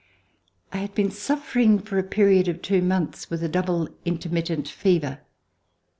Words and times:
I 0.73 0.77
had 0.77 0.95
been 0.95 1.11
suffering 1.11 1.77
for 1.77 1.99
a 1.99 2.03
period 2.03 2.47
of 2.47 2.63
two 2.63 2.81
months 2.81 3.29
with 3.29 3.43
a 3.43 3.47
double 3.47 3.87
intermittent 4.03 4.67
fever. 4.67 5.19